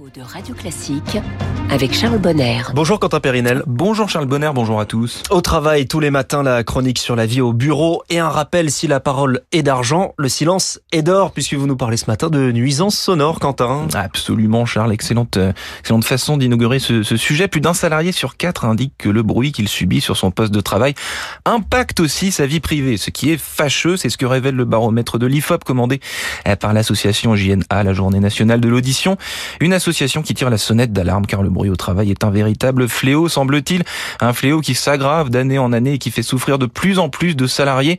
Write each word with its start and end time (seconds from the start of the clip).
de 0.00 0.22
Radio 0.22 0.56
Classique 0.56 1.18
avec 1.70 1.94
Charles 1.94 2.18
Bonner. 2.18 2.62
Bonjour 2.74 2.98
Quentin 2.98 3.20
Périnel. 3.20 3.62
Bonjour 3.66 4.08
Charles 4.08 4.26
Bonner, 4.26 4.50
bonjour 4.52 4.80
à 4.80 4.86
tous. 4.86 5.22
Au 5.30 5.40
travail, 5.40 5.86
tous 5.86 6.00
les 6.00 6.10
matins, 6.10 6.42
la 6.42 6.64
chronique 6.64 6.98
sur 6.98 7.14
la 7.14 7.26
vie 7.26 7.40
au 7.40 7.52
bureau 7.52 8.02
et 8.10 8.18
un 8.18 8.28
rappel 8.28 8.72
si 8.72 8.88
la 8.88 8.98
parole 8.98 9.42
est 9.52 9.62
d'argent, 9.62 10.12
le 10.18 10.28
silence 10.28 10.80
est 10.90 11.02
d'or, 11.02 11.30
puisque 11.30 11.54
vous 11.54 11.66
nous 11.68 11.76
parlez 11.76 11.96
ce 11.96 12.06
matin 12.08 12.28
de 12.28 12.50
nuisances 12.50 12.98
sonores, 12.98 13.38
Quentin. 13.38 13.86
Absolument 13.94 14.66
Charles, 14.66 14.92
excellente, 14.92 15.36
euh, 15.36 15.52
excellente 15.80 16.04
façon 16.04 16.36
d'inaugurer 16.38 16.80
ce, 16.80 17.04
ce, 17.04 17.16
sujet. 17.16 17.46
Plus 17.46 17.60
d'un 17.60 17.74
salarié 17.74 18.10
sur 18.10 18.36
quatre 18.36 18.64
indique 18.64 18.94
que 18.98 19.08
le 19.08 19.22
bruit 19.22 19.52
qu'il 19.52 19.68
subit 19.68 20.00
sur 20.00 20.16
son 20.16 20.32
poste 20.32 20.52
de 20.52 20.60
travail 20.60 20.94
impacte 21.44 22.00
aussi 22.00 22.32
sa 22.32 22.46
vie 22.46 22.60
privée, 22.60 22.96
ce 22.96 23.10
qui 23.10 23.30
est 23.30 23.38
fâcheux, 23.40 23.96
c'est 23.96 24.08
ce 24.08 24.18
que 24.18 24.26
révèle 24.26 24.56
le 24.56 24.64
baromètre 24.64 25.18
de 25.18 25.26
l'IFOP 25.26 25.62
commandé 25.64 26.00
euh, 26.48 26.56
par 26.56 26.72
l'association 26.72 27.36
JNA, 27.36 27.84
la 27.84 27.92
journée 27.92 28.20
nationale 28.20 28.60
de 28.60 28.68
l'audition. 28.68 29.16
Une 29.60 29.72
association 29.84 30.22
qui 30.22 30.32
tire 30.32 30.48
la 30.48 30.56
sonnette 30.56 30.94
d'alarme 30.94 31.26
car 31.26 31.42
le 31.42 31.50
bruit 31.50 31.68
au 31.68 31.76
travail 31.76 32.10
est 32.10 32.24
un 32.24 32.30
véritable 32.30 32.88
fléau, 32.88 33.28
semble-t-il. 33.28 33.84
Un 34.18 34.32
fléau 34.32 34.62
qui 34.62 34.74
s'aggrave 34.74 35.28
d'année 35.28 35.58
en 35.58 35.74
année 35.74 35.92
et 35.92 35.98
qui 35.98 36.10
fait 36.10 36.22
souffrir 36.22 36.58
de 36.58 36.64
plus 36.64 36.98
en 36.98 37.10
plus 37.10 37.36
de 37.36 37.46
salariés. 37.46 37.98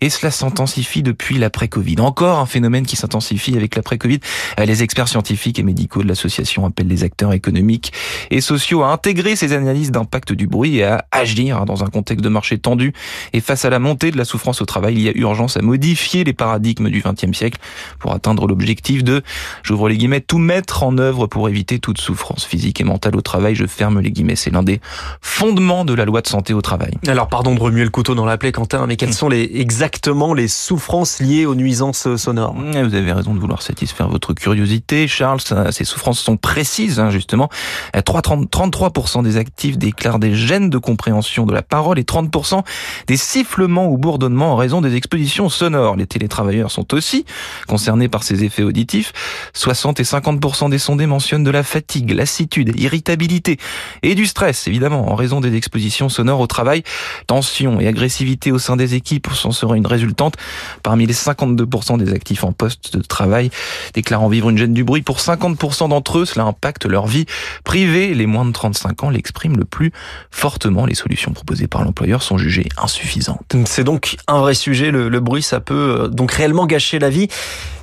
Et 0.00 0.10
cela 0.10 0.30
s'intensifie 0.30 1.02
depuis 1.02 1.36
l'après-Covid. 1.36 1.96
Encore 1.98 2.38
un 2.38 2.46
phénomène 2.46 2.86
qui 2.86 2.94
s'intensifie 2.94 3.56
avec 3.56 3.74
l'après-Covid. 3.74 4.20
Les 4.64 4.84
experts 4.84 5.08
scientifiques 5.08 5.58
et 5.58 5.64
médicaux 5.64 6.04
de 6.04 6.08
l'association 6.08 6.66
appellent 6.66 6.86
les 6.86 7.02
acteurs 7.02 7.32
économiques 7.32 7.92
et 8.30 8.40
sociaux 8.40 8.84
à 8.84 8.92
intégrer 8.92 9.34
ces 9.34 9.54
analyses 9.54 9.90
d'impact 9.90 10.32
du 10.32 10.46
bruit 10.46 10.76
et 10.76 10.84
à 10.84 11.04
agir 11.10 11.64
dans 11.64 11.82
un 11.82 11.88
contexte 11.88 12.22
de 12.22 12.28
marché 12.28 12.58
tendu. 12.58 12.92
Et 13.32 13.40
face 13.40 13.64
à 13.64 13.70
la 13.70 13.80
montée 13.80 14.12
de 14.12 14.18
la 14.18 14.24
souffrance 14.24 14.62
au 14.62 14.66
travail, 14.66 14.94
il 14.94 15.02
y 15.02 15.08
a 15.08 15.12
urgence 15.16 15.56
à 15.56 15.62
modifier 15.62 16.22
les 16.22 16.32
paradigmes 16.32 16.90
du 16.90 17.02
XXe 17.04 17.36
siècle 17.36 17.58
pour 17.98 18.12
atteindre 18.12 18.46
l'objectif 18.46 19.02
de, 19.02 19.24
j'ouvre 19.64 19.88
les 19.88 19.96
guillemets, 19.96 20.20
tout 20.20 20.38
mettre 20.38 20.84
en 20.84 20.96
œuvre 20.96 21.23
pour 21.28 21.48
éviter 21.48 21.78
toute 21.78 22.00
souffrance 22.00 22.44
physique 22.44 22.80
et 22.80 22.84
mentale 22.84 23.16
au 23.16 23.20
travail. 23.20 23.54
Je 23.54 23.66
ferme 23.66 24.00
les 24.00 24.10
guillemets. 24.10 24.36
C'est 24.36 24.50
l'un 24.50 24.62
des 24.62 24.80
fondements 25.20 25.84
de 25.84 25.94
la 25.94 26.04
loi 26.04 26.20
de 26.20 26.26
santé 26.26 26.54
au 26.54 26.62
travail. 26.62 26.92
Alors, 27.06 27.28
pardon 27.28 27.54
de 27.54 27.60
remuer 27.60 27.84
le 27.84 27.90
couteau 27.90 28.14
dans 28.14 28.24
la 28.24 28.38
plaie, 28.38 28.52
Quentin, 28.52 28.86
mais 28.86 28.96
quelles 28.96 29.14
sont 29.14 29.28
les, 29.28 29.50
exactement 29.54 30.34
les 30.34 30.48
souffrances 30.48 31.20
liées 31.20 31.46
aux 31.46 31.54
nuisances 31.54 32.16
sonores? 32.16 32.54
Vous 32.54 32.94
avez 32.94 33.12
raison 33.12 33.34
de 33.34 33.40
vouloir 33.40 33.62
satisfaire 33.62 34.08
votre 34.08 34.34
curiosité, 34.34 35.08
Charles. 35.08 35.40
Ces 35.70 35.84
souffrances 35.84 36.20
sont 36.20 36.36
précises, 36.36 37.00
hein, 37.00 37.10
justement. 37.10 37.48
33% 37.94 39.22
des 39.22 39.36
actifs 39.36 39.78
déclarent 39.78 40.18
des 40.18 40.34
gènes 40.34 40.70
de 40.70 40.78
compréhension 40.78 41.46
de 41.46 41.52
la 41.52 41.62
parole 41.62 41.98
et 41.98 42.02
30% 42.02 42.62
des 43.06 43.16
sifflements 43.16 43.88
ou 43.88 43.98
bourdonnements 43.98 44.52
en 44.52 44.56
raison 44.56 44.80
des 44.80 44.94
expositions 44.94 45.48
sonores. 45.48 45.96
Les 45.96 46.06
télétravailleurs 46.06 46.70
sont 46.70 46.94
aussi 46.94 47.24
concernés 47.66 48.08
par 48.08 48.22
ces 48.22 48.44
effets 48.44 48.62
auditifs. 48.62 49.12
60 49.54 50.00
et 50.00 50.04
50% 50.04 50.70
des 50.70 50.78
sondés 50.78 51.06
mentionne 51.14 51.44
de 51.44 51.50
la 51.52 51.62
fatigue, 51.62 52.10
lassitude, 52.10 52.72
irritabilité 52.76 53.58
et 54.02 54.16
du 54.16 54.26
stress, 54.26 54.66
évidemment, 54.66 55.12
en 55.12 55.14
raison 55.14 55.40
des 55.40 55.54
expositions 55.54 56.08
sonores 56.08 56.40
au 56.40 56.48
travail. 56.48 56.82
Tension 57.28 57.80
et 57.80 57.86
agressivité 57.86 58.50
au 58.50 58.58
sein 58.58 58.74
des 58.74 58.94
équipes 58.94 59.28
s'en 59.32 59.52
serait 59.52 59.78
une 59.78 59.86
résultante. 59.86 60.34
Parmi 60.82 61.06
les 61.06 61.14
52% 61.14 61.98
des 61.98 62.12
actifs 62.12 62.42
en 62.42 62.50
poste 62.50 62.96
de 62.96 63.00
travail 63.00 63.50
déclarant 63.92 64.28
vivre 64.28 64.50
une 64.50 64.58
gêne 64.58 64.74
du 64.74 64.82
bruit, 64.82 65.02
pour 65.02 65.18
50% 65.18 65.90
d'entre 65.90 66.18
eux, 66.18 66.24
cela 66.24 66.46
impacte 66.46 66.84
leur 66.84 67.06
vie 67.06 67.26
privée. 67.62 68.12
Les 68.12 68.26
moins 68.26 68.44
de 68.44 68.52
35 68.52 69.04
ans 69.04 69.10
l'expriment 69.10 69.56
le 69.56 69.64
plus 69.64 69.92
fortement. 70.32 70.84
Les 70.84 70.96
solutions 70.96 71.32
proposées 71.32 71.68
par 71.68 71.84
l'employeur 71.84 72.24
sont 72.24 72.38
jugées 72.38 72.68
insuffisantes. 72.76 73.54
C'est 73.66 73.84
donc 73.84 74.16
un 74.26 74.40
vrai 74.40 74.54
sujet. 74.54 74.90
Le, 74.90 75.08
le, 75.08 75.20
bruit, 75.20 75.42
ça 75.42 75.60
peut 75.60 75.74
euh, 75.74 76.08
donc 76.08 76.32
réellement 76.32 76.66
gâcher 76.66 76.98
la 76.98 77.10
vie. 77.10 77.28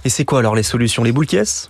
Et 0.04 0.10
c'est 0.10 0.26
quoi 0.26 0.40
alors 0.40 0.56
les 0.56 0.64
solutions? 0.64 1.04
Les 1.04 1.12
boules 1.12 1.28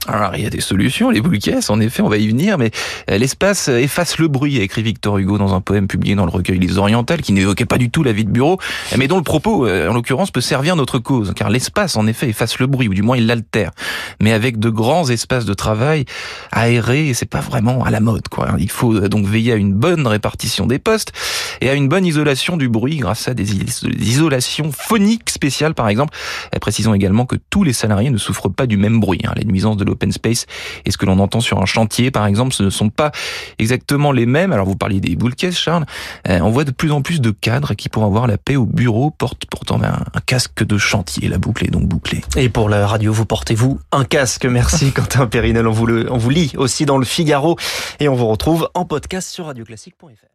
Alors 0.08 0.36
il 0.36 0.44
y 0.44 0.48
a 0.48 0.50
des 0.50 0.62
solutions, 0.62 1.10
les 1.10 1.22
boules 1.22 1.38
caisses, 1.52 1.70
en 1.70 1.80
effet, 1.80 2.02
on 2.02 2.10
va 2.10 2.18
y 2.18 2.28
venir, 2.28 2.58
mais 2.58 2.72
euh, 3.10 3.18
l'espace 3.18 3.68
efface 3.68 4.18
le 4.18 4.28
bruit, 4.28 4.60
a 4.60 4.64
écrit 4.64 4.84
Victor 4.84 5.18
Hugo 5.18 5.38
dans 5.38 5.54
un 5.54 5.62
poème 5.62 5.88
publié 5.88 6.16
dans 6.16 6.26
le 6.26 6.32
recueil 6.32 6.60
Les 6.60 6.78
Orientales, 6.78 7.22
qui 7.22 7.34
n'évoquait 7.34 7.66
pas 7.66 7.78
du 7.78 7.90
tout 7.90 8.04
la 8.04 8.14
vie 8.14 8.26
de 8.26 8.32
bureau, 8.32 8.58
mais 8.98 9.08
dont 9.08 9.18
le 9.18 9.24
propos, 9.24 9.68
euh, 9.68 9.90
en 9.90 9.94
l'occurrence, 9.94 10.32
peut 10.32 10.42
servir 10.42 10.76
notre 10.76 11.00
cause, 11.00 11.34
car 11.36 11.50
l'espace, 11.50 11.98
en 11.98 12.08
effet, 12.08 12.30
efface 12.30 12.60
le 12.60 12.68
bruit, 12.68 12.88
ou 12.88 12.94
du 12.94 13.02
moins 13.02 13.18
il 13.18 13.28
l'altère. 13.28 13.72
Mais 14.22 14.32
avec 14.32 14.60
de 14.60 14.70
grands 14.70 15.10
espaces 15.10 15.46
de 15.46 15.54
travail 15.54 16.06
aérés, 16.52 17.14
c'est 17.14 17.30
pas 17.30 17.42
vraiment 17.42 17.84
à 17.84 17.92
la 17.92 18.00
mode, 18.00 18.28
quoi. 18.30 18.56
Il 18.58 18.70
faut 18.70 19.00
donc 19.08 19.26
veiller 19.26 19.54
à 19.54 19.56
une 19.56 19.74
bonne 19.74 20.08
répartition 20.08 20.68
des 20.68 20.80
postes 20.80 21.12
et 21.60 21.70
à 21.70 21.74
une 21.74 21.88
bonne 21.88 22.06
isolation 22.06 22.58
du 22.58 22.70
bruit 22.70 22.98
grâce 22.98 23.28
à 23.28 23.34
des 23.34 23.48
isolations 24.00 24.72
phoniques 24.72 25.30
spéciales, 25.30 25.74
par 25.74 25.90
exemple. 25.90 26.18
Précisons 26.60 26.94
également 26.94 27.26
que 27.26 27.36
tous 27.50 27.64
les 27.64 27.74
salariés 27.74 28.10
ne 28.10 28.18
souffrent 28.18 28.50
pas 28.50 28.68
du 28.68 28.78
même 28.78 29.00
bruit. 29.00 29.22
Hein. 29.26 29.34
Les 29.36 29.46
nuisances 29.46 29.78
de 29.78 29.84
l'open 29.84 30.12
space 30.12 30.46
et 30.86 30.92
ce 30.92 30.98
que 30.98 31.06
l'on 31.06 31.20
entend 31.20 31.41
sur 31.42 31.62
un 31.62 31.66
chantier, 31.66 32.12
par 32.12 32.26
exemple, 32.26 32.54
ce 32.54 32.64
ne 32.64 32.70
sont 32.70 32.90
pas 32.90 33.12
exactement 33.60 34.12
les 34.12 34.26
mêmes. 34.26 34.52
Alors 34.52 34.66
vous 34.66 34.76
parliez 34.76 35.00
des 35.00 35.16
boules 35.16 35.36
caisses, 35.36 35.60
Charles. 35.60 35.86
Euh, 36.28 36.40
on 36.42 36.50
voit 36.50 36.64
de 36.64 36.72
plus 36.72 36.92
en 36.92 37.02
plus 37.02 37.22
de 37.22 37.32
cadres 37.32 37.74
qui, 37.74 37.90
pour 37.90 38.04
avoir 38.04 38.28
la 38.28 38.38
paix 38.38 38.56
au 38.56 38.66
bureau, 38.66 39.12
portent 39.12 39.46
pourtant 39.46 39.82
un, 39.84 40.00
un 40.14 40.22
casque 40.26 40.64
de 40.64 40.78
chantier. 40.78 41.28
La 41.28 41.38
boucle 41.38 41.66
est 41.66 41.72
donc 41.72 41.86
bouclée. 41.86 42.22
Et 42.36 42.50
pour 42.50 42.70
la 42.70 42.88
radio, 42.88 43.12
vous 43.12 43.26
portez-vous 43.26 43.80
un 43.92 44.06
casque? 44.06 44.46
Merci 44.46 44.92
Quentin 44.96 45.28
Périnel. 45.28 45.68
On 45.68 45.72
vous, 45.72 45.86
le, 45.86 46.12
on 46.12 46.18
vous 46.18 46.30
lit 46.30 46.54
aussi 46.58 46.86
dans 46.86 46.98
le 46.98 47.06
Figaro 47.06 47.58
et 48.00 48.08
on 48.08 48.16
vous 48.16 48.28
retrouve 48.28 48.70
en 48.74 48.86
podcast 48.86 49.30
sur 49.30 49.46
radioclassique.fr. 49.46 50.32